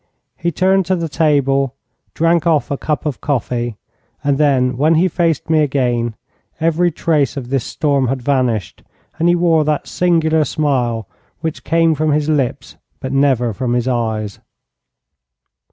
He 0.35 0.51
turned 0.51 0.87
to 0.87 0.95
the 0.95 1.07
table, 1.07 1.75
drank 2.15 2.47
off 2.47 2.71
a 2.71 2.75
cup 2.77 3.05
of 3.05 3.21
coffee, 3.21 3.77
and 4.23 4.39
then 4.39 4.75
when 4.75 4.95
he 4.95 5.07
faced 5.07 5.47
me 5.47 5.59
again 5.59 6.15
every 6.59 6.89
trace 6.89 7.37
of 7.37 7.51
this 7.51 7.63
storm 7.63 8.07
had 8.07 8.19
vanished, 8.23 8.81
and 9.19 9.29
he 9.29 9.35
wore 9.35 9.63
that 9.65 9.85
singular 9.85 10.43
smile 10.43 11.07
which 11.41 11.63
came 11.63 11.93
from 11.93 12.13
his 12.13 12.27
lips 12.27 12.77
but 12.99 13.11
never 13.13 13.53
from 13.53 13.73
his 13.73 13.87
eyes. 13.87 14.39